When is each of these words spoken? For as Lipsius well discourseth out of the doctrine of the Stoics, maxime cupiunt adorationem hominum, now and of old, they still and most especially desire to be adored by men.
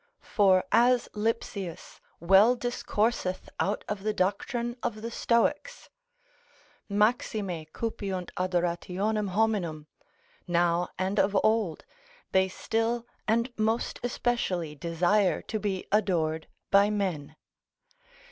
For 0.33 0.63
as 0.71 1.07
Lipsius 1.13 1.99
well 2.19 2.55
discourseth 2.55 3.51
out 3.59 3.85
of 3.87 4.01
the 4.01 4.15
doctrine 4.15 4.75
of 4.81 5.03
the 5.03 5.11
Stoics, 5.11 5.91
maxime 6.89 7.65
cupiunt 7.67 8.31
adorationem 8.35 9.29
hominum, 9.29 9.85
now 10.47 10.89
and 10.97 11.19
of 11.19 11.37
old, 11.43 11.85
they 12.31 12.47
still 12.47 13.05
and 13.27 13.53
most 13.59 13.99
especially 14.01 14.73
desire 14.73 15.39
to 15.43 15.59
be 15.59 15.85
adored 15.91 16.47
by 16.71 16.89
men. 16.89 17.35